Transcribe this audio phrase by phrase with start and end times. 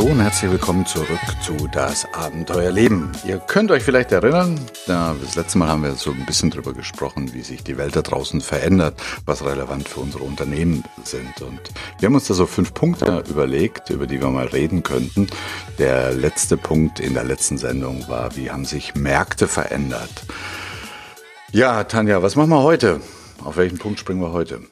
[0.00, 3.12] Hallo und herzlich willkommen zurück zu Das Abenteuerleben.
[3.26, 7.34] Ihr könnt euch vielleicht erinnern, das letzte Mal haben wir so ein bisschen drüber gesprochen,
[7.34, 11.42] wie sich die Welt da draußen verändert, was relevant für unsere Unternehmen sind.
[11.42, 11.60] Und
[11.98, 15.26] wir haben uns da so fünf Punkte überlegt, über die wir mal reden könnten.
[15.78, 20.24] Der letzte Punkt in der letzten Sendung war, wie haben sich Märkte verändert?
[21.52, 23.02] Ja, Tanja, was machen wir heute?
[23.44, 24.62] Auf welchen Punkt springen wir heute?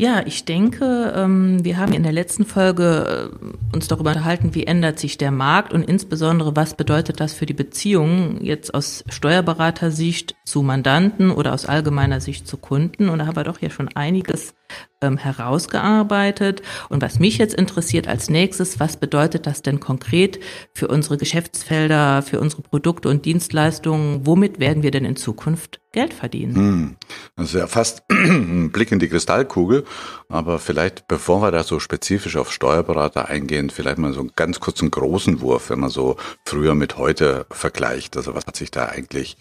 [0.00, 4.64] Ja, ich denke, ähm, wir haben in der letzten Folge äh, uns darüber unterhalten, wie
[4.64, 10.36] ändert sich der Markt und insbesondere, was bedeutet das für die Beziehungen jetzt aus Steuerberatersicht
[10.46, 13.10] zu Mandanten oder aus allgemeiner Sicht zu Kunden.
[13.10, 14.54] Und da haben wir doch ja schon einiges
[15.00, 16.62] ähm, herausgearbeitet.
[16.88, 20.40] Und was mich jetzt interessiert als nächstes, was bedeutet das denn konkret
[20.74, 24.26] für unsere Geschäftsfelder, für unsere Produkte und Dienstleistungen?
[24.26, 26.96] Womit werden wir denn in Zukunft Geld verdienen?
[27.36, 29.84] Ist ja fast ein Blick in die Kristallkugel.
[30.28, 34.60] Aber vielleicht, bevor wir da so spezifisch auf Steuerberater eingehen, vielleicht mal so einen ganz
[34.60, 38.16] kurzen großen Wurf, wenn man so früher mit heute vergleicht.
[38.16, 39.36] Also was hat sich da eigentlich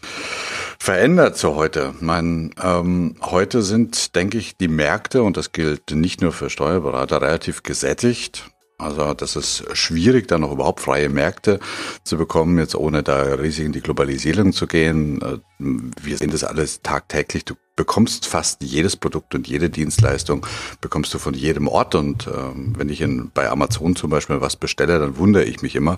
[0.80, 1.94] verändert zu heute?
[2.00, 7.22] Mein, ähm, heute sind, denke ich, die Märkte, und das gilt nicht nur für Steuerberater,
[7.22, 8.50] relativ gesättigt.
[8.78, 11.59] Also das ist schwierig, da noch überhaupt freie Märkte
[12.06, 15.22] zu bekommen, jetzt ohne da riesig in die Globalisierung zu gehen.
[15.22, 17.44] Äh, wir sehen das alles tagtäglich.
[17.44, 20.45] Du bekommst fast jedes Produkt und jede Dienstleistung
[20.81, 21.95] bekommst du von jedem Ort.
[21.95, 25.77] Und ähm, wenn ich in, bei Amazon zum Beispiel was bestelle, dann wundere ich mich
[25.77, 25.97] immer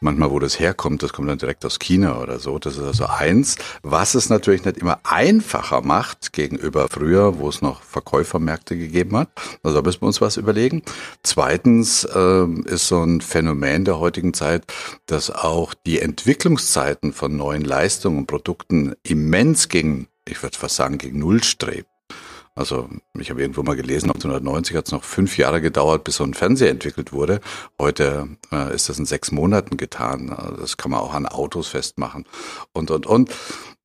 [0.00, 1.02] manchmal, wo das herkommt.
[1.02, 2.58] Das kommt dann direkt aus China oder so.
[2.58, 7.60] Das ist also eins, was es natürlich nicht immer einfacher macht gegenüber früher, wo es
[7.60, 9.28] noch Verkäufermärkte gegeben hat.
[9.62, 10.80] Also da müssen wir uns was überlegen.
[11.22, 14.64] Zweitens ähm, ist so ein Phänomen der heutigen Zeit,
[15.04, 20.98] dass auch die Entwicklungszeiten von neuen Leistungen und Produkten immens gegen ich würde fast sagen,
[20.98, 21.88] gegen Null strebt.
[22.58, 26.24] Also ich habe irgendwo mal gelesen, 1990 hat es noch fünf Jahre gedauert, bis so
[26.24, 27.40] ein Fernseher entwickelt wurde.
[27.78, 30.30] Heute äh, ist das in sechs Monaten getan.
[30.30, 32.24] Also das kann man auch an Autos festmachen
[32.72, 33.30] und, und, und.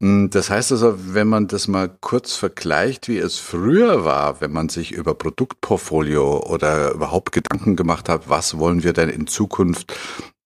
[0.01, 4.51] Hm, das heißt also, wenn man das mal kurz vergleicht, wie es früher war, wenn
[4.51, 9.93] man sich über Produktportfolio oder überhaupt Gedanken gemacht hat, was wollen wir denn in Zukunft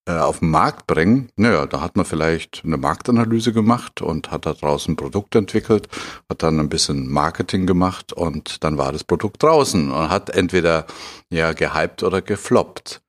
[0.07, 4.53] auf den Markt bringen, naja, da hat man vielleicht eine Marktanalyse gemacht und hat da
[4.53, 5.87] draußen ein Produkt entwickelt,
[6.29, 10.85] hat dann ein bisschen Marketing gemacht und dann war das Produkt draußen und hat entweder
[11.29, 13.01] ja gehypt oder gefloppt.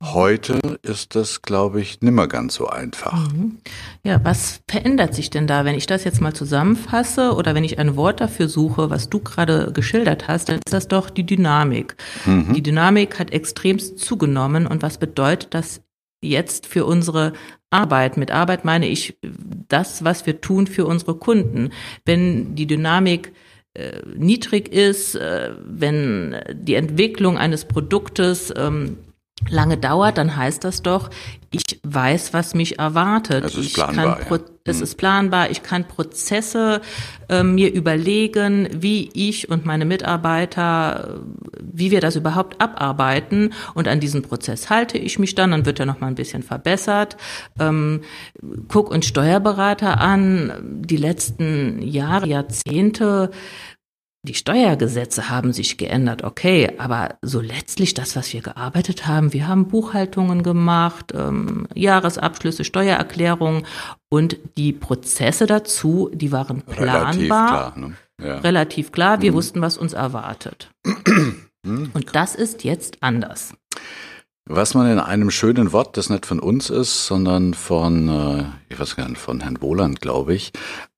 [0.00, 3.32] Heute ist das, glaube ich, nimmer ganz so einfach.
[3.32, 3.58] Mhm.
[4.04, 5.64] Ja, was verändert sich denn da?
[5.64, 9.18] Wenn ich das jetzt mal zusammenfasse oder wenn ich ein Wort dafür suche, was du
[9.18, 11.96] gerade geschildert hast, dann ist das doch die Dynamik.
[12.26, 12.54] Mhm.
[12.54, 14.68] Die Dynamik hat extremst zugenommen.
[14.68, 15.80] Und was bedeutet das
[16.20, 17.32] jetzt für unsere
[17.70, 18.16] Arbeit.
[18.16, 19.18] Mit Arbeit meine ich
[19.68, 21.70] das, was wir tun für unsere Kunden.
[22.04, 23.32] Wenn die Dynamik
[23.74, 28.96] äh, niedrig ist, äh, wenn die Entwicklung eines Produktes ähm,
[29.48, 31.10] lange dauert, dann heißt das doch,
[31.50, 33.44] ich weiß, was mich erwartet.
[33.44, 34.20] Es ist planbar.
[34.30, 34.38] Ja.
[34.64, 34.82] Es mhm.
[34.82, 35.50] ist planbar.
[35.50, 36.82] Ich kann Prozesse
[37.30, 41.20] äh, mir überlegen, wie ich und meine Mitarbeiter,
[41.58, 43.54] wie wir das überhaupt abarbeiten.
[43.74, 45.52] Und an diesen Prozess halte ich mich dann.
[45.52, 47.16] Dann wird er noch mal ein bisschen verbessert.
[47.58, 48.02] Ähm,
[48.68, 50.52] guck uns Steuerberater an.
[50.62, 53.30] Die letzten Jahre, Jahrzehnte
[54.22, 59.46] die Steuergesetze haben sich geändert, okay, aber so letztlich das, was wir gearbeitet haben, wir
[59.46, 63.64] haben Buchhaltungen gemacht, ähm, Jahresabschlüsse, Steuererklärungen
[64.08, 67.78] und die Prozesse dazu, die waren planbar, relativ klar.
[67.78, 67.96] Ne?
[68.20, 68.38] Ja.
[68.38, 69.22] Relativ klar.
[69.22, 69.36] Wir mhm.
[69.36, 70.70] wussten, was uns erwartet.
[71.64, 71.90] Mhm.
[71.92, 73.52] Und das ist jetzt anders.
[74.50, 78.80] Was man in einem schönen Wort, das nicht von uns ist, sondern von, äh, ich
[78.80, 80.52] weiß gar nicht, von Herrn Wohland, glaube ich,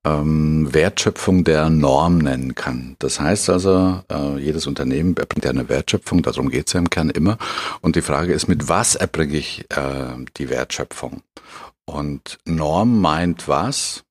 [0.05, 2.95] ähm, Wertschöpfung der Norm nennen kann.
[3.01, 6.91] Das heißt also, äh, jedes Unternehmen erbringt ja eine Wertschöpfung, darum geht es ja im
[6.91, 7.39] Kern immer.
[7.81, 11.23] Und die Frage ist, mit was erbringe ich äh, die Wertschöpfung?
[11.87, 14.05] Und Norm meint was?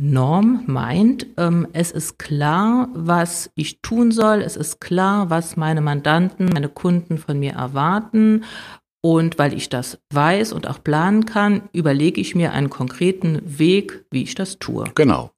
[0.00, 5.80] Norm meint, ähm, es ist klar, was ich tun soll, es ist klar, was meine
[5.80, 8.44] Mandanten, meine Kunden von mir erwarten.
[9.00, 14.04] Und weil ich das weiß und auch planen kann, überlege ich mir einen konkreten Weg,
[14.10, 14.84] wie ich das tue.
[14.94, 15.30] Genau.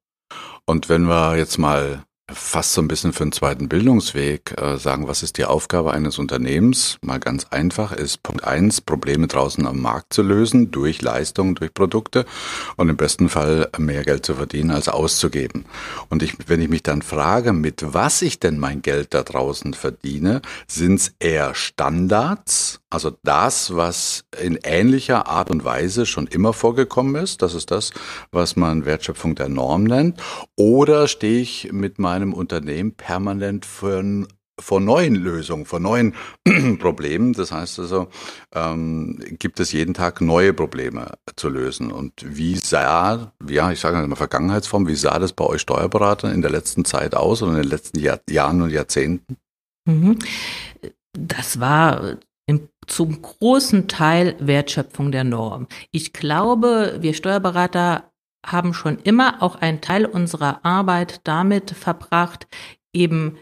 [0.65, 5.07] Und wenn wir jetzt mal fast so ein bisschen für einen zweiten Bildungsweg äh, sagen,
[5.07, 6.97] was ist die Aufgabe eines Unternehmens?
[7.01, 11.73] Mal ganz einfach ist Punkt eins, Probleme draußen am Markt zu lösen, durch Leistungen, durch
[11.73, 12.25] Produkte
[12.77, 15.65] und im besten Fall mehr Geld zu verdienen als auszugeben.
[16.09, 19.73] Und ich, wenn ich mich dann frage, mit was ich denn mein Geld da draußen
[19.73, 26.51] verdiene, sind es eher Standards, also das, was in ähnlicher Art und Weise schon immer
[26.51, 27.91] vorgekommen ist, das ist das,
[28.31, 30.21] was man Wertschöpfung der Norm nennt,
[30.57, 34.25] oder stehe ich mit meinem Unternehmen permanent für,
[34.59, 36.13] vor neuen Lösungen, vor neuen
[36.79, 37.33] Problemen.
[37.33, 38.07] Das heißt also,
[38.53, 41.91] ähm, gibt es jeden Tag neue Probleme zu lösen.
[41.91, 46.41] Und wie sah, ja, ich sage mal Vergangenheitsform, wie sah das bei euch Steuerberatern in
[46.41, 49.37] der letzten Zeit aus oder in den letzten Jahr, Jahren und Jahrzehnten?
[49.85, 50.19] Mhm.
[51.13, 55.67] Das war im, zum großen Teil Wertschöpfung der Norm.
[55.91, 58.10] Ich glaube, wir Steuerberater
[58.45, 62.47] haben schon immer auch einen Teil unserer Arbeit damit verbracht,
[62.93, 63.37] eben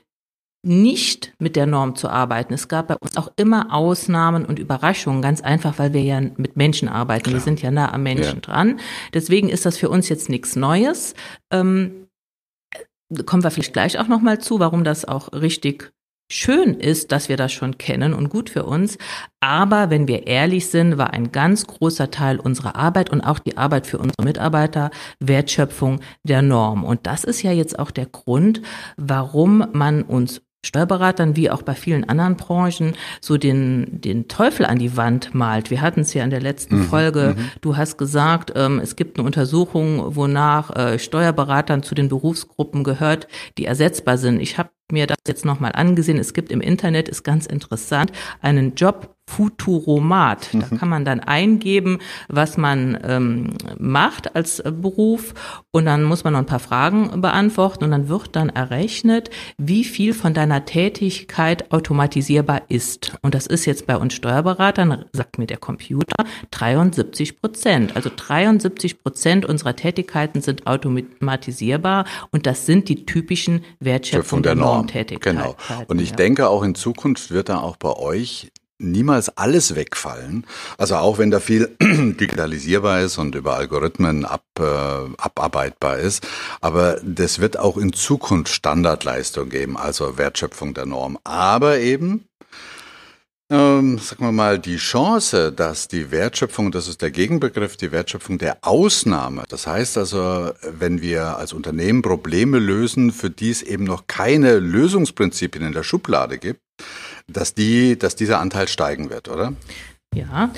[0.61, 2.53] nicht mit der Norm zu arbeiten.
[2.53, 6.57] Es gab bei uns auch immer Ausnahmen und Überraschungen, ganz einfach, weil wir ja mit
[6.57, 7.23] Menschen arbeiten.
[7.23, 7.35] Klar.
[7.35, 8.41] Wir sind ja nah am Menschen ja.
[8.41, 8.79] dran.
[9.13, 11.15] Deswegen ist das für uns jetzt nichts Neues.
[11.49, 12.07] Ähm,
[13.25, 15.93] kommen wir vielleicht gleich auch nochmal zu, warum das auch richtig
[16.31, 18.97] schön ist, dass wir das schon kennen und gut für uns.
[19.39, 23.57] Aber wenn wir ehrlich sind, war ein ganz großer Teil unserer Arbeit und auch die
[23.57, 26.83] Arbeit für unsere Mitarbeiter Wertschöpfung der Norm.
[26.83, 28.61] Und das ist ja jetzt auch der Grund,
[28.97, 34.77] warum man uns Steuerberatern wie auch bei vielen anderen Branchen so den, den Teufel an
[34.77, 35.69] die Wand malt.
[35.69, 37.35] Wir hatten es ja in der letzten mhm, Folge.
[37.37, 37.45] Mhm.
[37.61, 43.29] Du hast gesagt, ähm, es gibt eine Untersuchung, wonach äh, Steuerberatern zu den Berufsgruppen gehört,
[43.57, 44.41] die ersetzbar sind.
[44.41, 46.17] Ich habe mir das jetzt nochmal angesehen.
[46.17, 50.49] Es gibt im Internet, ist ganz interessant, einen Job Futuromat.
[50.53, 50.79] Da mhm.
[50.79, 55.33] kann man dann eingeben, was man ähm, macht als äh, Beruf
[55.71, 59.83] und dann muss man noch ein paar Fragen beantworten und dann wird dann errechnet, wie
[59.83, 63.17] viel von deiner Tätigkeit automatisierbar ist.
[63.21, 67.95] Und das ist jetzt bei uns Steuerberatern, sagt mir der Computer, 73 Prozent.
[67.95, 75.39] Also 73 Prozent unserer Tätigkeiten sind automatisierbar und das sind die typischen Wertschöpfung der Normtätigkeiten.
[75.39, 75.55] Genau.
[75.87, 76.15] Und ich ja.
[76.15, 80.45] denke, auch in Zukunft wird da auch bei euch niemals alles wegfallen.
[80.77, 84.63] Also auch wenn da viel digitalisierbar ist und über Algorithmen ab, äh,
[85.17, 86.25] abarbeitbar ist.
[86.61, 91.19] Aber das wird auch in Zukunft Standardleistung geben, also Wertschöpfung der Norm.
[91.23, 92.25] Aber eben,
[93.51, 98.37] ähm, sagen wir mal, die Chance, dass die Wertschöpfung, das ist der Gegenbegriff, die Wertschöpfung
[98.37, 99.43] der Ausnahme.
[99.49, 104.59] Das heißt also, wenn wir als Unternehmen Probleme lösen, für die es eben noch keine
[104.59, 106.61] Lösungsprinzipien in der Schublade gibt,
[107.31, 109.53] dass die, dass dieser Anteil steigen wird, oder?
[110.15, 110.49] Ja,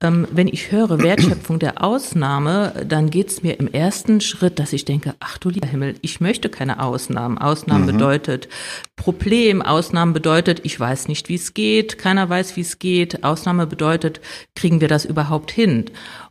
[0.00, 4.72] ähm, wenn ich höre Wertschöpfung der Ausnahme, dann geht es mir im ersten Schritt, dass
[4.72, 7.36] ich denke, ach du lieber Himmel, ich möchte keine Ausnahmen.
[7.36, 7.92] Ausnahmen mhm.
[7.92, 8.48] bedeutet
[8.96, 13.24] Problem, Ausnahmen bedeutet, ich weiß nicht, wie es geht, keiner weiß, wie es geht.
[13.24, 14.22] Ausnahme bedeutet,
[14.54, 15.84] kriegen wir das überhaupt hin?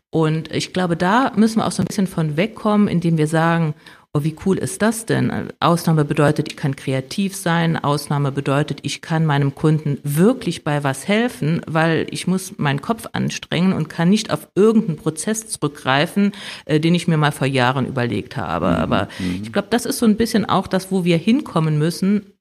[0.10, 3.76] Und ich glaube, da müssen wir auch so ein bisschen von wegkommen, indem wir sagen,
[4.16, 5.50] Oh, wie cool ist das denn?
[5.60, 7.84] Ausnahme bedeutet, ich kann kreativ sein.
[7.84, 13.08] Ausnahme bedeutet, ich kann meinem Kunden wirklich bei was helfen, weil ich muss meinen Kopf
[13.14, 16.34] anstrengen und kann nicht auf irgendeinen Prozess zurückgreifen,
[16.66, 18.68] äh, den ich mir mal vor Jahren überlegt habe.
[18.68, 18.76] Mhm.
[18.76, 19.42] Aber mhm.
[19.42, 22.34] ich glaube, das ist so ein bisschen auch das, wo wir hinkommen müssen,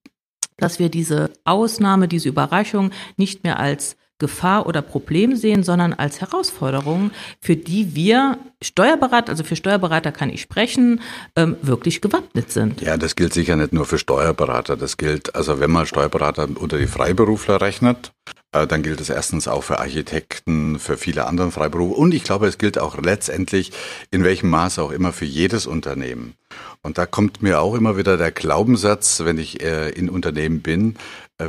[0.59, 6.21] dass wir diese Ausnahme, diese Überraschung nicht mehr als Gefahr oder Problem sehen, sondern als
[6.21, 7.11] Herausforderung,
[7.41, 11.01] für die wir Steuerberater, also für Steuerberater kann ich sprechen,
[11.35, 12.81] ähm, wirklich gewappnet sind.
[12.81, 14.77] Ja, das gilt sicher nicht nur für Steuerberater.
[14.77, 18.13] Das gilt, also wenn man Steuerberater unter die Freiberufler rechnet,
[18.53, 21.95] äh, dann gilt es erstens auch für Architekten, für viele andere Freiberufe.
[21.95, 23.73] Und ich glaube, es gilt auch letztendlich
[24.13, 26.35] in welchem Maße auch immer für jedes Unternehmen.
[26.83, 30.97] Und da kommt mir auch immer wieder der Glaubenssatz, wenn ich äh, in Unternehmen bin,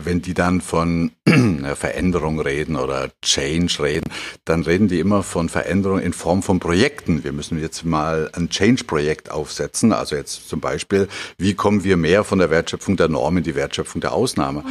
[0.03, 1.11] wenn die dann von
[1.75, 4.09] Veränderung reden oder Change reden,
[4.45, 7.23] dann reden die immer von Veränderung in Form von Projekten.
[7.23, 9.93] Wir müssen jetzt mal ein Change-Projekt aufsetzen.
[9.93, 11.07] Also jetzt zum Beispiel,
[11.37, 14.63] wie kommen wir mehr von der Wertschöpfung der Norm in die Wertschöpfung der Ausnahme?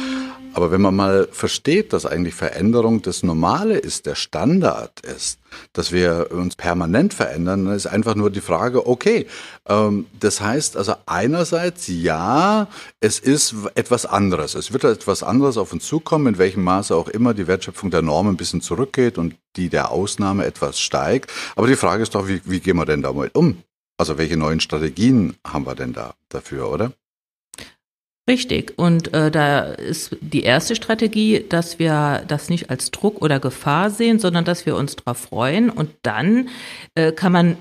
[0.53, 5.39] Aber wenn man mal versteht, dass eigentlich Veränderung das Normale ist, der Standard ist,
[5.73, 9.25] dass wir uns permanent verändern, dann ist einfach nur die Frage, okay,
[9.67, 12.67] ähm, das heißt also einerseits ja,
[12.99, 14.53] es ist etwas anderes.
[14.53, 18.03] Es wird etwas anderes auf uns zukommen, in welchem Maße auch immer die Wertschöpfung der
[18.03, 21.31] Norm ein bisschen zurückgeht und die der Ausnahme etwas steigt.
[21.55, 23.63] Aber die Frage ist doch, wie, wie gehen wir denn damit um?
[23.97, 26.91] Also welche neuen Strategien haben wir denn da dafür, oder?
[28.27, 28.73] Richtig.
[28.77, 33.89] Und äh, da ist die erste Strategie, dass wir das nicht als Druck oder Gefahr
[33.89, 35.69] sehen, sondern dass wir uns darauf freuen.
[35.69, 36.47] Und dann
[36.95, 37.57] äh, kann man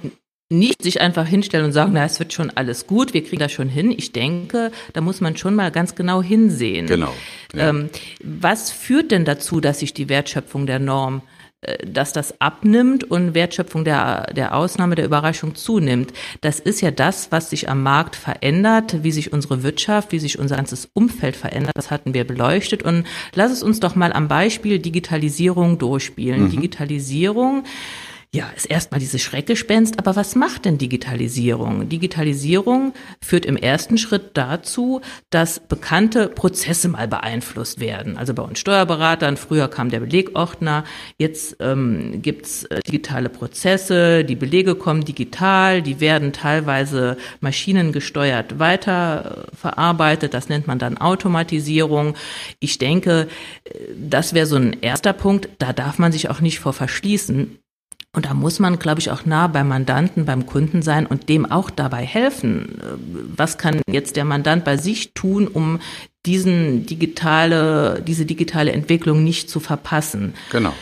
[0.52, 3.52] nicht sich einfach hinstellen und sagen, na, es wird schon alles gut, wir kriegen das
[3.52, 3.90] schon hin.
[3.90, 6.86] Ich denke, da muss man schon mal ganz genau hinsehen.
[6.86, 7.12] Genau.
[7.54, 7.70] Ja.
[7.70, 7.88] Ähm,
[8.22, 11.22] was führt denn dazu, dass sich die Wertschöpfung der Norm
[11.86, 16.12] dass das abnimmt und Wertschöpfung der, der Ausnahme, der Überraschung zunimmt.
[16.40, 20.40] Das ist ja das, was sich am Markt verändert, wie sich unsere Wirtschaft, wie sich
[20.40, 21.76] unser ganzes Umfeld verändert.
[21.76, 22.82] Das hatten wir beleuchtet.
[22.82, 26.44] Und lass es uns doch mal am Beispiel Digitalisierung durchspielen.
[26.44, 26.50] Mhm.
[26.50, 27.64] Digitalisierung
[28.34, 31.90] ja, ist erstmal dieses Schreckgespenst, aber was macht denn Digitalisierung?
[31.90, 38.16] Digitalisierung führt im ersten Schritt dazu, dass bekannte Prozesse mal beeinflusst werden.
[38.16, 40.84] Also bei uns Steuerberatern, früher kam der Belegordner,
[41.18, 50.32] jetzt ähm, gibt's äh, digitale Prozesse, die Belege kommen digital, die werden teilweise maschinengesteuert weiterverarbeitet,
[50.32, 52.14] das nennt man dann Automatisierung.
[52.60, 53.28] Ich denke,
[53.64, 57.58] äh, das wäre so ein erster Punkt, da darf man sich auch nicht vor verschließen.
[58.14, 61.50] Und da muss man, glaube ich, auch nah beim Mandanten, beim Kunden sein und dem
[61.50, 62.78] auch dabei helfen.
[63.34, 65.80] Was kann jetzt der Mandant bei sich tun, um
[66.26, 70.34] diesen digitale, diese digitale Entwicklung nicht zu verpassen?
[70.50, 70.74] Genau.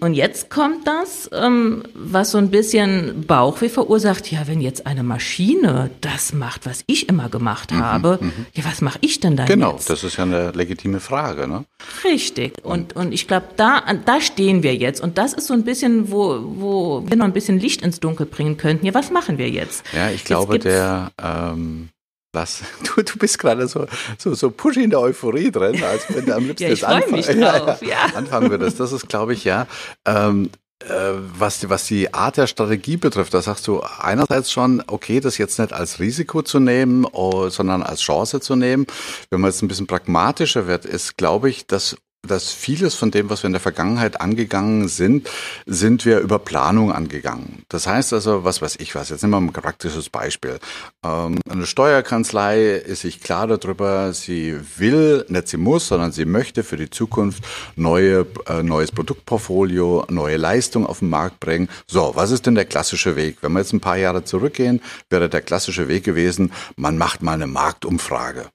[0.00, 4.32] Und jetzt kommt das, ähm, was so ein bisschen Bauchweh verursacht.
[4.32, 8.64] Ja, wenn jetzt eine Maschine das macht, was ich immer gemacht mhm, habe, mhm, ja,
[8.64, 9.90] was mache ich denn dann Genau, jetzt?
[9.90, 11.46] das ist ja eine legitime Frage.
[11.46, 11.66] Ne?
[12.02, 12.64] Richtig.
[12.64, 15.02] Und, und ich glaube, da, da stehen wir jetzt.
[15.02, 18.24] Und das ist so ein bisschen, wo, wo wir noch ein bisschen Licht ins Dunkel
[18.24, 18.86] bringen könnten.
[18.86, 19.84] Ja, was machen wir jetzt?
[19.92, 21.12] Ja, ich glaube, der...
[21.22, 21.90] Ähm
[22.34, 22.62] was?
[22.82, 23.86] Du, du bist gerade so,
[24.18, 27.10] so, so pushy in der Euphorie drin, als wenn du am liebsten ja, ich freue
[27.10, 28.14] mich drauf, ja, ja.
[28.14, 28.78] anfangen würdest.
[28.78, 29.66] Das ist, glaube ich, ja.
[30.04, 30.50] Ähm,
[30.80, 35.20] äh, was, die, was die Art der Strategie betrifft, da sagst du einerseits schon, okay,
[35.20, 38.86] das jetzt nicht als Risiko zu nehmen, oh, sondern als Chance zu nehmen.
[39.30, 43.30] Wenn man jetzt ein bisschen pragmatischer wird, ist, glaube ich, dass dass vieles von dem,
[43.30, 45.28] was wir in der Vergangenheit angegangen sind,
[45.66, 47.62] sind wir über Planung angegangen.
[47.68, 50.58] Das heißt also, was weiß ich was, jetzt nehmen wir ein praktisches Beispiel.
[51.04, 56.64] Ähm, eine Steuerkanzlei ist sich klar darüber, sie will, nicht sie muss, sondern sie möchte
[56.64, 57.44] für die Zukunft
[57.76, 61.68] neue, äh, neues Produktportfolio, neue Leistung auf den Markt bringen.
[61.86, 63.38] So, was ist denn der klassische Weg?
[63.40, 67.32] Wenn wir jetzt ein paar Jahre zurückgehen, wäre der klassische Weg gewesen, man macht mal
[67.32, 68.53] eine Marktumfrage.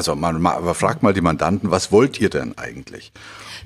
[0.00, 3.12] Also man, man fragt mal die Mandanten, was wollt ihr denn eigentlich?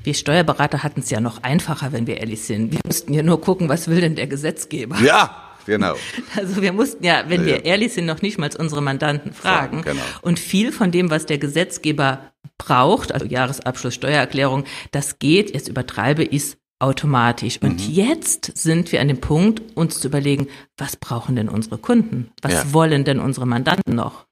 [0.03, 2.73] Wir Steuerberater hatten es ja noch einfacher, wenn wir ehrlich sind.
[2.73, 4.99] Wir mussten ja nur gucken, was will denn der Gesetzgeber?
[5.01, 5.37] Ja,
[5.67, 5.95] Genau.
[6.37, 9.83] Also wir mussten ja, wenn ja, wir ehrlich sind, noch nicht mal unsere Mandanten fragen.
[9.83, 10.03] Genau.
[10.23, 16.25] Und viel von dem, was der Gesetzgeber braucht, also Jahresabschluss, Steuererklärung, das geht, jetzt übertreibe
[16.25, 17.61] ich es automatisch.
[17.63, 17.93] Und mhm.
[17.95, 22.33] jetzt sind wir an dem Punkt, uns zu überlegen, was brauchen denn unsere Kunden?
[22.43, 22.73] Was ja.
[22.73, 24.27] wollen denn unsere Mandanten noch?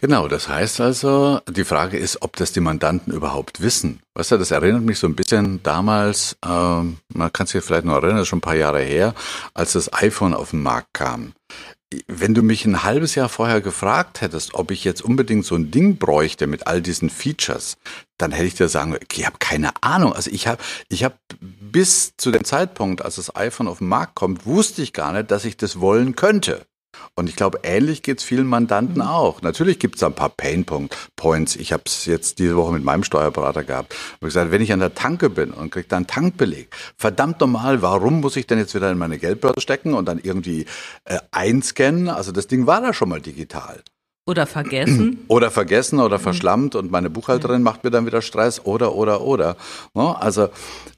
[0.00, 3.98] Genau, das heißt also, die Frage ist, ob das die Mandanten überhaupt wissen.
[4.14, 8.00] Weißt du, das erinnert mich so ein bisschen damals, ähm, man kann sich vielleicht noch
[8.00, 9.12] erinnern, schon ein paar Jahre her,
[9.54, 11.32] als das iPhone auf den Markt kam.
[12.06, 15.72] Wenn du mich ein halbes Jahr vorher gefragt hättest, ob ich jetzt unbedingt so ein
[15.72, 17.76] Ding bräuchte mit all diesen Features,
[18.18, 20.12] dann hätte ich dir sagen, ich habe keine Ahnung.
[20.12, 24.14] Also ich habe, ich habe bis zu dem Zeitpunkt, als das iPhone auf den Markt
[24.14, 26.66] kommt, wusste ich gar nicht, dass ich das wollen könnte.
[27.18, 29.08] Und ich glaube, ähnlich geht es vielen Mandanten mhm.
[29.08, 29.42] auch.
[29.42, 30.64] Natürlich gibt es ein paar Pain
[31.16, 31.56] Points.
[31.56, 33.92] Ich habe es jetzt diese Woche mit meinem Steuerberater gehabt.
[34.14, 37.82] Ich gesagt, wenn ich an der Tanke bin und kriege da einen Tankbeleg, verdammt normal,
[37.82, 40.66] warum muss ich denn jetzt wieder in meine Geldbörse stecken und dann irgendwie
[41.06, 42.08] äh, einscannen?
[42.08, 43.82] Also das Ding war da schon mal digital.
[44.28, 45.24] Oder vergessen.
[45.28, 49.56] Oder vergessen oder verschlammt und meine Buchhalterin macht mir dann wieder Stress oder, oder, oder.
[49.94, 50.50] Also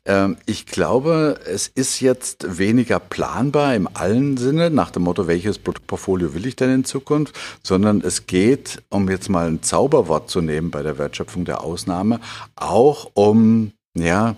[0.05, 5.61] ähm, ich glaube, es ist jetzt weniger planbar im allen Sinne, nach dem Motto, welches
[5.61, 10.41] Produktportfolio will ich denn in Zukunft, sondern es geht, um jetzt mal ein Zauberwort zu
[10.41, 12.19] nehmen bei der Wertschöpfung der Ausnahme,
[12.57, 14.35] auch um, ja,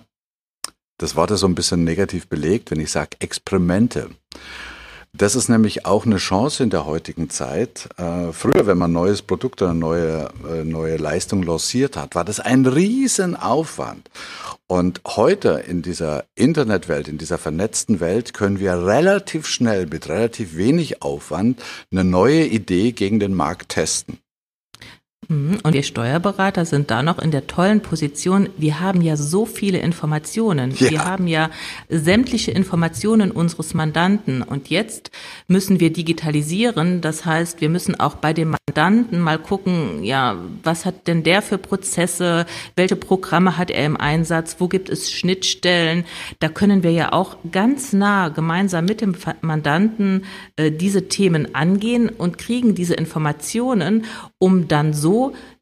[0.99, 4.11] das Wort ist so ein bisschen negativ belegt, wenn ich sage Experimente.
[5.15, 7.87] Das ist nämlich auch eine Chance in der heutigen Zeit.
[7.99, 12.15] Äh, früher, wenn man ein neues Produkt oder eine neue, äh, neue Leistung lanciert hat,
[12.15, 14.09] war das ein Riesenaufwand.
[14.69, 20.57] Und heute in dieser Internetwelt, in dieser vernetzten Welt, können wir relativ schnell mit relativ
[20.57, 24.22] wenig Aufwand eine neue Idee gegen den Markt testen.
[25.29, 25.61] Mhm.
[25.63, 29.79] Und wir Steuerberater sind da noch in der tollen Position, wir haben ja so viele
[29.79, 30.73] Informationen.
[30.73, 30.91] Ja.
[30.91, 31.51] Wir haben ja
[31.89, 34.43] sämtliche Informationen unseres Mandanten.
[34.43, 35.11] Und jetzt
[35.47, 37.01] müssen wir digitalisieren.
[37.01, 41.41] Das heißt, wir müssen auch bei dem Mandanten mal gucken, ja, was hat denn der
[41.43, 42.47] für Prozesse?
[42.75, 44.57] Welche Programme hat er im Einsatz?
[44.59, 46.05] Wo gibt es Schnittstellen?
[46.41, 50.25] Da können wir ja auch ganz nah gemeinsam mit dem Mandanten
[50.57, 54.05] äh, diese Themen angehen und kriegen diese Informationen,
[54.39, 55.12] um dann so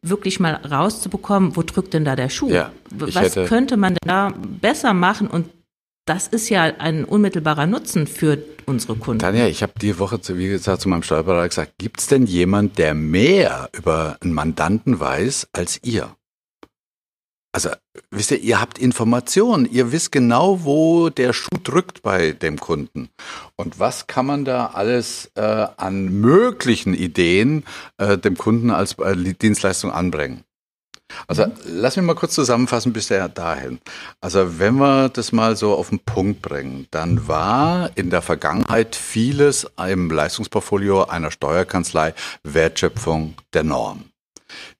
[0.02, 2.50] wirklich mal rauszubekommen, wo drückt denn da der Schuh?
[2.50, 5.26] Ja, Was könnte man denn da besser machen?
[5.28, 5.46] Und
[6.06, 9.20] das ist ja ein unmittelbarer Nutzen für unsere Kunden.
[9.20, 12.78] Tanja, ich habe die Woche, wie gesagt, zu meinem Steuerberater gesagt, gibt es denn jemand,
[12.78, 16.16] der mehr über einen Mandanten weiß als ihr?
[17.52, 17.70] Also,
[18.10, 23.08] wisst ihr, ihr habt Informationen, ihr wisst genau, wo der Schuh drückt bei dem Kunden.
[23.56, 27.64] Und was kann man da alles äh, an möglichen Ideen
[27.98, 30.44] äh, dem Kunden als äh, Dienstleistung anbringen?
[31.26, 31.52] Also mhm.
[31.66, 33.80] lass mich mal kurz zusammenfassen bis dahin.
[34.20, 38.96] Also wenn wir das mal so auf den Punkt bringen, dann war in der Vergangenheit
[38.96, 42.14] vieles im Leistungsportfolio einer Steuerkanzlei
[42.44, 44.09] Wertschöpfung der Norm.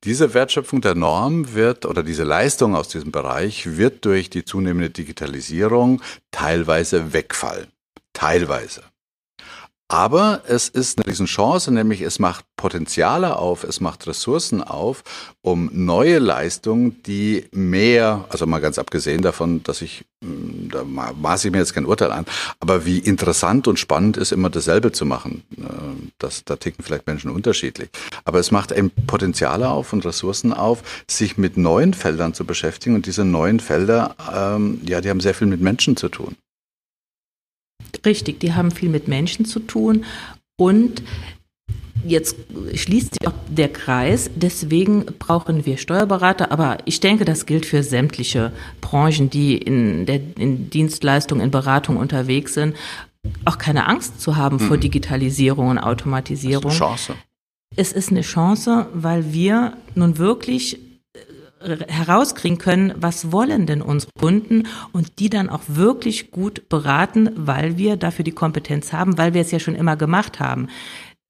[0.04, 4.90] Diese Wertschöpfung der Norm wird oder diese Leistung aus diesem Bereich wird durch die zunehmende
[4.90, 7.68] Digitalisierung teilweise wegfallen.
[8.12, 8.82] Teilweise.
[9.90, 15.02] Aber es ist eine Riesenchance, nämlich es macht Potenziale auf, es macht Ressourcen auf,
[15.42, 21.48] um neue Leistungen, die mehr, also mal ganz abgesehen davon, dass ich, hm, da maße
[21.48, 22.24] ich mir jetzt kein Urteil an,
[22.60, 25.42] aber wie interessant und spannend ist, immer dasselbe zu machen.
[25.58, 25.64] Äh,
[26.18, 27.90] das, da ticken vielleicht Menschen unterschiedlich.
[28.24, 32.94] Aber es macht eben Potenziale auf und Ressourcen auf, sich mit neuen Feldern zu beschäftigen.
[32.94, 36.36] Und diese neuen Felder, ähm, ja, die haben sehr viel mit Menschen zu tun.
[38.04, 40.04] Richtig, die haben viel mit Menschen zu tun
[40.56, 41.02] und
[42.04, 42.36] Jetzt
[42.74, 44.30] schließt sich auch der Kreis.
[44.34, 46.50] Deswegen brauchen wir Steuerberater.
[46.50, 51.98] Aber ich denke, das gilt für sämtliche Branchen, die in der in Dienstleistung, in Beratung
[51.98, 52.74] unterwegs sind,
[53.44, 54.60] auch keine Angst zu haben mhm.
[54.60, 56.70] vor Digitalisierung und Automatisierung.
[56.70, 57.14] Das ist eine Chance.
[57.76, 60.78] Es ist eine Chance, weil wir nun wirklich
[61.60, 67.76] herauskriegen können, was wollen denn unsere Kunden und die dann auch wirklich gut beraten, weil
[67.76, 70.68] wir dafür die Kompetenz haben, weil wir es ja schon immer gemacht haben.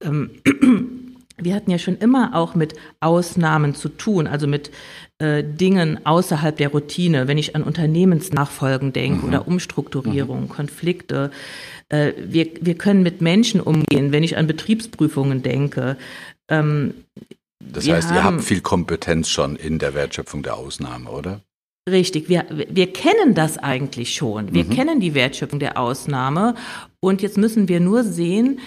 [0.02, 0.30] Ähm,
[1.37, 4.70] wir hatten ja schon immer auch mit Ausnahmen zu tun, also mit
[5.18, 9.28] äh, Dingen außerhalb der Routine, wenn ich an Unternehmensnachfolgen denke mhm.
[9.28, 10.49] oder Umstrukturierung, mhm.
[10.49, 11.30] Konflikte.
[11.88, 15.96] Äh, wir, wir können mit Menschen umgehen, wenn ich an Betriebsprüfungen denke.
[16.49, 16.94] Ähm,
[17.60, 21.42] das wir heißt, ihr habt viel Kompetenz schon in der Wertschöpfung der Ausnahme, oder?
[21.88, 24.52] Richtig, wir, wir kennen das eigentlich schon.
[24.52, 24.70] Wir mhm.
[24.70, 26.54] kennen die Wertschöpfung der Ausnahme
[27.00, 28.60] und jetzt müssen wir nur sehen,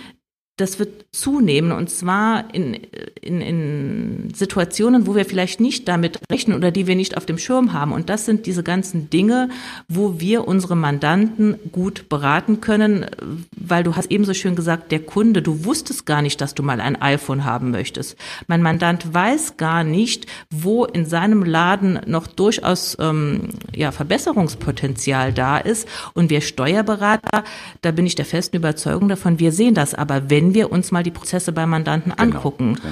[0.57, 2.75] das wird zunehmen und zwar in,
[3.21, 7.39] in, in Situationen, wo wir vielleicht nicht damit rechnen oder die wir nicht auf dem
[7.39, 7.91] Schirm haben.
[7.91, 9.49] Und das sind diese ganzen Dinge,
[9.87, 13.07] wo wir unsere Mandanten gut beraten können,
[13.55, 16.81] weil du hast ebenso schön gesagt, der Kunde, du wusstest gar nicht, dass du mal
[16.81, 18.15] ein iPhone haben möchtest.
[18.47, 25.57] Mein Mandant weiß gar nicht, wo in seinem Laden noch durchaus ähm, ja, Verbesserungspotenzial da
[25.57, 25.87] ist.
[26.13, 27.43] Und wir Steuerberater,
[27.81, 29.93] da bin ich der festen Überzeugung davon, wir sehen das.
[29.93, 32.75] Aber wenn wenn wir uns mal die Prozesse bei Mandanten genau, angucken.
[32.75, 32.89] Genau.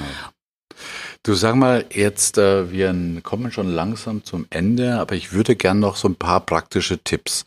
[1.23, 5.79] Du sag mal, jetzt, äh, wir kommen schon langsam zum Ende, aber ich würde gern
[5.79, 7.45] noch so ein paar praktische Tipps.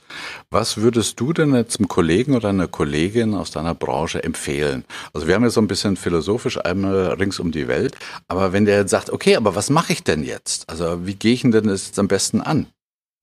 [0.50, 4.84] Was würdest du denn jetzt einem Kollegen oder einer Kollegin aus deiner Branche empfehlen?
[5.12, 7.96] Also wir haben ja so ein bisschen philosophisch einmal rings um die Welt,
[8.28, 10.68] aber wenn der jetzt sagt, okay, aber was mache ich denn jetzt?
[10.68, 12.66] Also wie gehe ich denn das jetzt am besten an?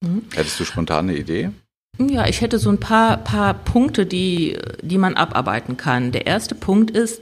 [0.02, 0.24] Mhm.
[0.34, 1.50] Hättest du spontane Idee?
[1.98, 6.10] Ja, ich hätte so ein paar, paar Punkte, die, die man abarbeiten kann.
[6.10, 7.20] Der erste Punkt ist,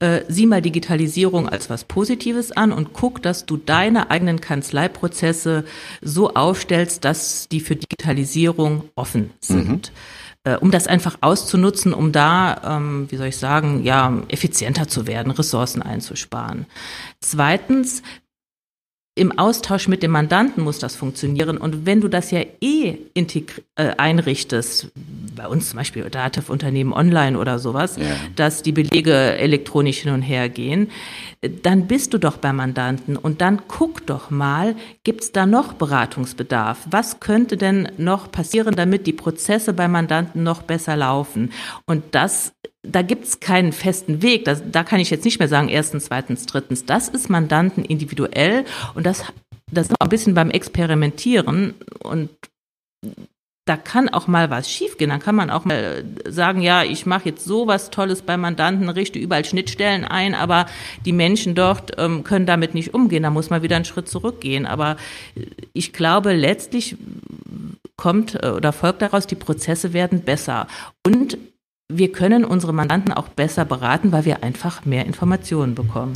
[0.00, 5.64] äh, sieh mal Digitalisierung als was Positives an und guck, dass du deine eigenen Kanzleiprozesse
[6.02, 9.92] so aufstellst, dass die für Digitalisierung offen sind.
[9.92, 10.52] Mhm.
[10.52, 15.06] Äh, um das einfach auszunutzen, um da, ähm, wie soll ich sagen, ja, effizienter zu
[15.06, 16.66] werden, Ressourcen einzusparen.
[17.20, 18.02] Zweitens,
[19.18, 21.58] im Austausch mit dem Mandanten muss das funktionieren.
[21.58, 22.98] Und wenn du das ja eh
[23.76, 24.90] äh, einrichtest,
[25.36, 28.04] bei uns zum Beispiel Dativ-Unternehmen online oder sowas, ja.
[28.36, 30.90] dass die Belege elektronisch hin und her gehen,
[31.62, 36.78] dann bist du doch beim Mandanten und dann guck doch mal, gibt's da noch Beratungsbedarf?
[36.90, 41.52] Was könnte denn noch passieren, damit die Prozesse beim Mandanten noch besser laufen?
[41.86, 44.44] Und das da gibt's keinen festen Weg.
[44.44, 46.84] Das, da kann ich jetzt nicht mehr sagen, erstens, zweitens, drittens.
[46.84, 49.24] Das ist Mandanten individuell und das,
[49.70, 52.30] das ist ein bisschen beim Experimentieren und
[53.68, 55.10] da kann auch mal was schiefgehen.
[55.10, 58.88] Dann kann man auch mal sagen, ja, ich mache jetzt so was Tolles bei Mandanten,
[58.88, 60.66] richte überall Schnittstellen ein, aber
[61.04, 63.22] die Menschen dort ähm, können damit nicht umgehen.
[63.22, 64.64] Da muss man wieder einen Schritt zurückgehen.
[64.64, 64.96] Aber
[65.74, 66.96] ich glaube, letztlich
[67.96, 70.66] kommt äh, oder folgt daraus, die Prozesse werden besser.
[71.04, 71.36] Und
[71.90, 76.14] wir können unsere Mandanten auch besser beraten, weil wir einfach mehr Informationen bekommen.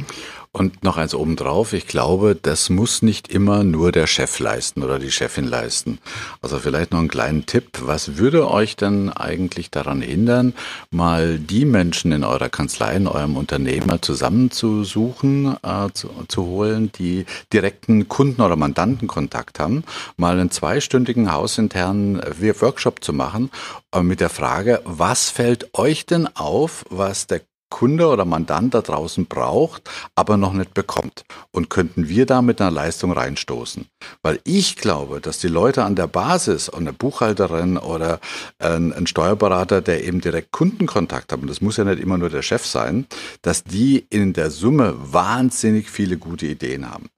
[0.54, 4.98] Und noch eins obendrauf, ich glaube, das muss nicht immer nur der Chef leisten oder
[4.98, 5.98] die Chefin leisten.
[6.42, 7.78] Also vielleicht noch einen kleinen Tipp.
[7.80, 10.52] Was würde euch denn eigentlich daran hindern,
[10.90, 17.24] mal die Menschen in eurer Kanzlei, in eurem Unternehmer zusammenzusuchen, äh, zu, zu holen, die
[17.50, 19.84] direkten Kunden- oder Mandantenkontakt haben,
[20.18, 22.20] mal einen zweistündigen hausinternen
[22.60, 23.50] Workshop zu machen
[23.94, 27.40] äh, mit der Frage, was fällt euch denn auf, was der
[27.72, 31.24] Kunde oder Mandant da draußen braucht, aber noch nicht bekommt.
[31.52, 33.86] Und könnten wir da mit einer Leistung reinstoßen?
[34.22, 38.20] Weil ich glaube, dass die Leute an der Basis, eine Buchhalterin oder
[38.58, 42.28] ein, ein Steuerberater, der eben direkt Kundenkontakt hat, und das muss ja nicht immer nur
[42.28, 43.06] der Chef sein,
[43.40, 47.08] dass die in der Summe wahnsinnig viele gute Ideen haben.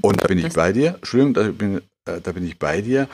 [0.00, 0.96] Und da bin ich bei dir.
[0.96, 3.08] Entschuldigung, da bin, äh, da bin ich bei dir.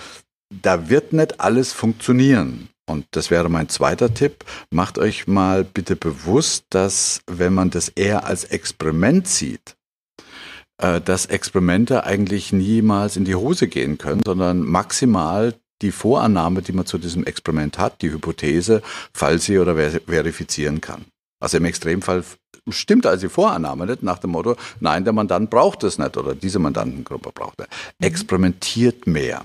[0.51, 2.71] Da wird nicht alles funktionieren.
[2.87, 4.45] Und das wäre mein zweiter Tipp.
[4.71, 9.77] Macht euch mal bitte bewusst, dass wenn man das eher als Experiment sieht,
[10.79, 16.73] äh, dass Experimente eigentlich niemals in die Hose gehen können, sondern maximal die Vorannahme, die
[16.73, 21.05] man zu diesem Experiment hat, die Hypothese, falsi oder ver verifizieren kann.
[21.41, 22.25] Also im Extremfall
[22.69, 26.35] stimmt also die Vorannahme nicht nach dem Motto, nein, der Mandant braucht es nicht oder
[26.35, 27.67] diese Mandantengruppe braucht es.
[28.01, 29.43] Experimentiert mehr.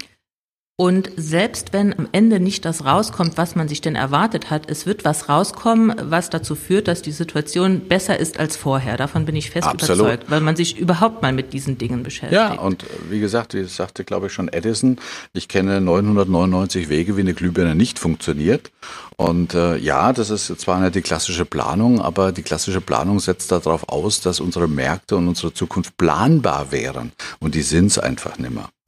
[0.82, 4.88] Und selbst wenn am Ende nicht das rauskommt, was man sich denn erwartet hat, es
[4.88, 8.98] wird was rauskommen, was dazu führt, dass die Situation besser ist als vorher.
[8.98, 10.08] Davon bin ich fest Absolut.
[10.08, 12.34] überzeugt, weil man sich überhaupt mal mit diesen Dingen beschäftigt.
[12.34, 14.98] Ja, und äh, wie gesagt, wie sagte, glaube ich, schon Edison,
[15.34, 18.72] ich kenne 999 Wege, wie eine Glühbirne nicht funktioniert.
[19.18, 23.52] Und äh, ja, das ist zwar nicht die klassische Planung, aber die klassische Planung setzt
[23.52, 27.12] darauf aus, dass unsere Märkte und unsere Zukunft planbar wären.
[27.40, 28.40] Und die sind's einfach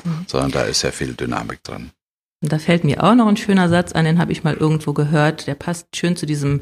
[0.04, 0.24] nimmer.
[0.28, 1.92] Sondern da ist sehr viel Dynamik drin.
[2.44, 4.92] Und da fällt mir auch noch ein schöner Satz ein, den habe ich mal irgendwo
[4.92, 5.48] gehört.
[5.48, 6.60] Der passt schön zu diesem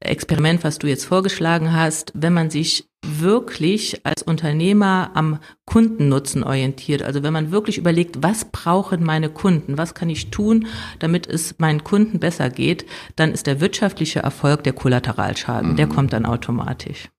[0.00, 2.12] Experiment, was du jetzt vorgeschlagen hast.
[2.14, 8.46] Wenn man sich wirklich als Unternehmer am Kundennutzen orientiert, also wenn man wirklich überlegt, was
[8.46, 10.66] brauchen meine Kunden, was kann ich tun,
[10.98, 15.76] damit es meinen Kunden besser geht, dann ist der wirtschaftliche Erfolg der Kollateralschaden.
[15.76, 17.10] Der kommt dann automatisch.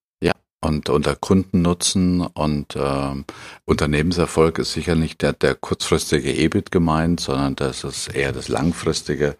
[0.62, 3.24] Und unter Kundennutzen und ähm,
[3.66, 9.38] Unternehmenserfolg ist sicher nicht der, der kurzfristige EBIT gemeint, sondern das ist eher das langfristige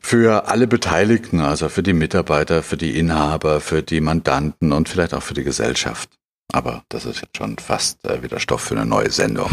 [0.00, 5.14] für alle Beteiligten, also für die Mitarbeiter, für die Inhaber, für die Mandanten und vielleicht
[5.14, 6.10] auch für die Gesellschaft.
[6.52, 9.50] Aber das ist jetzt schon fast äh, wieder Stoff für eine neue Sendung.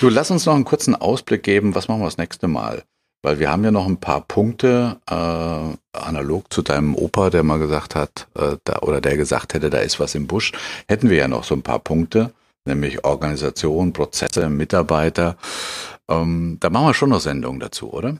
[0.00, 1.74] Du, lass uns noch einen kurzen Ausblick geben.
[1.74, 2.84] Was machen wir das nächste Mal?
[3.22, 7.58] Weil wir haben ja noch ein paar Punkte, äh, analog zu deinem Opa, der mal
[7.58, 10.52] gesagt hat, äh, da, oder der gesagt hätte, da ist was im Busch,
[10.88, 12.32] hätten wir ja noch so ein paar Punkte,
[12.64, 15.36] nämlich Organisation, Prozesse, Mitarbeiter.
[16.08, 18.18] Ähm, da machen wir schon noch Sendungen dazu, oder?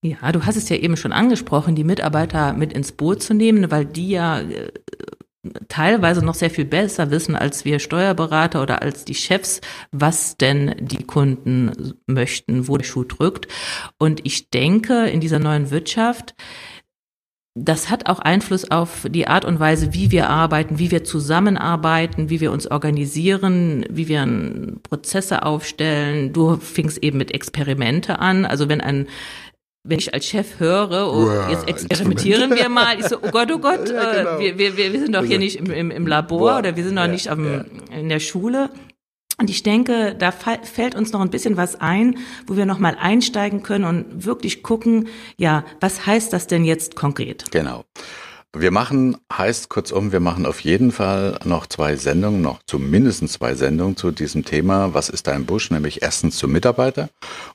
[0.00, 3.70] Ja, du hast es ja eben schon angesprochen, die Mitarbeiter mit ins Boot zu nehmen,
[3.70, 4.70] weil die ja äh,
[5.68, 9.60] teilweise noch sehr viel besser wissen als wir Steuerberater oder als die Chefs,
[9.92, 13.48] was denn die Kunden möchten, wo der Schuh drückt.
[13.98, 16.34] Und ich denke, in dieser neuen Wirtschaft,
[17.60, 22.30] das hat auch Einfluss auf die Art und Weise, wie wir arbeiten, wie wir zusammenarbeiten,
[22.30, 26.32] wie wir uns organisieren, wie wir Prozesse aufstellen.
[26.32, 28.44] Du fingst eben mit Experimente an.
[28.44, 29.08] Also wenn ein
[29.88, 33.58] wenn ich als Chef höre, oh, jetzt experimentieren wir mal, ich so, oh Gott, oh
[33.58, 34.38] Gott, Ja, genau.
[34.38, 36.84] äh, wir, wir, wir sind doch hier nicht im, im, im Labor Boah, oder wir
[36.84, 37.64] sind doch ja, nicht am, ja.
[37.98, 38.70] in der Schule.
[39.40, 42.96] Und ich denke, da fällt uns noch ein bisschen was ein, wo wir noch mal
[43.00, 47.44] einsteigen können und wirklich gucken, ja, was heißt das denn jetzt konkret?
[47.52, 47.84] Genau.
[48.60, 53.54] Wir machen, heißt kurzum, wir machen auf jeden Fall noch zwei Sendungen, noch zumindest zwei
[53.54, 57.08] Sendungen zu diesem Thema, was ist im Busch, nämlich erstens zum Mitarbeiter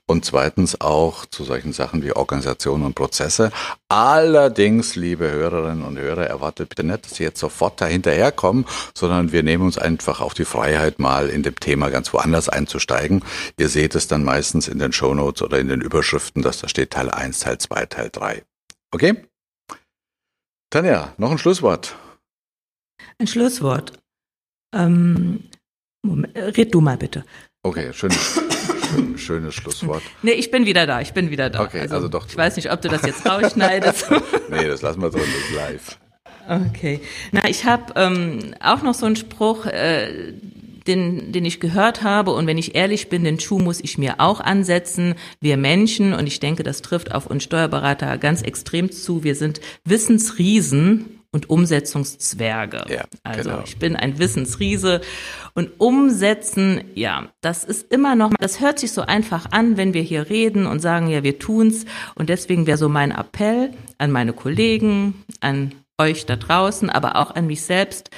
[0.08, 3.52] und zweitens auch zu solchen Sachen wie Organisation und Prozesse.
[3.89, 9.44] Allerdings, liebe Hörerinnen und Hörer, erwartet bitte nicht, dass Sie jetzt sofort dahinterherkommen, sondern wir
[9.44, 13.26] nehmen uns einfach auch die Freiheit, mal in dem Thema ganz woanders einzusteigen.
[13.58, 16.92] Ihr seht es dann meistens in den Shownotes oder in den Überschriften, dass da steht
[16.92, 18.44] Teil 1, Teil 2, Teil 3.
[18.92, 19.18] Okay?
[20.73, 21.95] Tanja, noch ein Schlusswort.
[23.19, 23.93] Ein Schlusswort.
[24.75, 25.43] Ähm,
[26.01, 27.25] Moment, äh, red du mal bitte.
[27.62, 28.41] Okay, schönes,
[28.89, 30.01] schön, schönes Schlusswort.
[30.23, 31.62] Nee, ich bin wieder da, ich bin wieder da.
[31.62, 32.25] Okay, also doch.
[32.27, 34.09] Ich weiß nicht, ob du das jetzt rausschneidest.
[34.49, 35.99] Nee, das lassen wir drin, das ist live.
[36.69, 37.01] Okay.
[37.31, 40.33] Na, ich habe ähm, auch noch so einen Spruch, äh,
[40.88, 42.32] den, den ich gehört habe.
[42.32, 45.15] Und wenn ich ehrlich bin, den Schuh muss ich mir auch ansetzen.
[45.39, 49.62] Wir Menschen, und ich denke, das trifft auf uns Steuerberater ganz extrem zu, wir sind
[49.86, 52.86] Wissensriesen und Umsetzungszwerge.
[52.89, 53.63] Ja, also genau.
[53.65, 55.02] ich bin ein Wissensriese
[55.56, 60.04] und umsetzen, ja, das ist immer noch, das hört sich so einfach an, wenn wir
[60.04, 61.86] hier reden und sagen, ja, wir tun's.
[62.15, 67.32] Und deswegen wäre so mein Appell an meine Kollegen, an euch da draußen, aber auch
[67.32, 68.12] an mich selbst.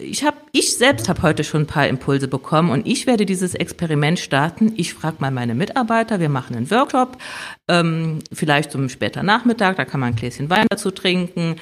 [0.00, 3.54] Ich habe, ich selbst habe heute schon ein paar Impulse bekommen und ich werde dieses
[3.54, 4.72] Experiment starten.
[4.76, 7.18] Ich frage mal meine Mitarbeiter, wir machen einen Workshop,
[7.66, 11.56] ähm, vielleicht zum später Nachmittag, da kann man ein Gläschen Wein dazu trinken.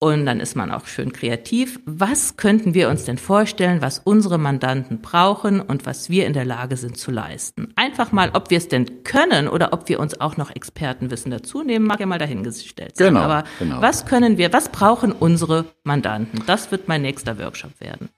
[0.00, 1.80] Und dann ist man auch schön kreativ.
[1.86, 6.44] Was könnten wir uns denn vorstellen, was unsere Mandanten brauchen und was wir in der
[6.44, 7.72] Lage sind zu leisten?
[7.76, 11.62] Einfach mal, ob wir es denn können oder ob wir uns auch noch Expertenwissen dazu
[11.62, 13.08] nehmen, mag ja mal dahingestellt sein.
[13.08, 13.80] Genau, Aber genau.
[13.80, 16.42] was können wir, was brauchen unsere Mandanten?
[16.46, 18.10] Das wird mein nächster Workshop werden.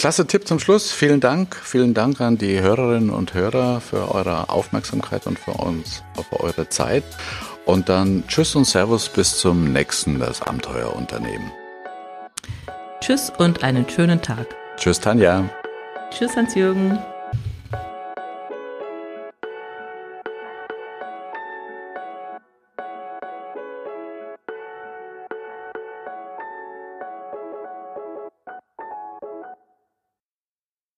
[0.00, 0.92] Klasse Tipp zum Schluss.
[0.92, 1.54] Vielen Dank.
[1.56, 6.68] Vielen Dank an die Hörerinnen und Hörer für eure Aufmerksamkeit und für uns, für eure
[6.70, 7.04] Zeit.
[7.70, 11.52] Und dann Tschüss und Servus bis zum nächsten Das Abenteuerunternehmen.
[13.00, 14.44] Tschüss und einen schönen Tag.
[14.76, 15.48] Tschüss, Tanja.
[16.10, 16.98] Tschüss, Hans-Jürgen.